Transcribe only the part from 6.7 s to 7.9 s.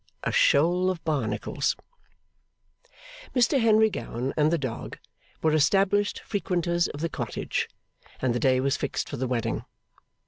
of the cottage,